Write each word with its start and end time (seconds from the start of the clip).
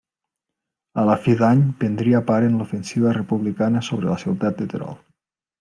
A 1.01 1.03
la 1.09 1.17
fi 1.25 1.35
d'any 1.41 1.61
prendria 1.83 2.23
part 2.31 2.49
en 2.49 2.57
l'ofensiva 2.63 3.15
republicana 3.21 3.87
sobre 3.93 4.13
la 4.15 4.19
ciutat 4.27 4.59
de 4.65 4.71
Terol. 4.73 5.03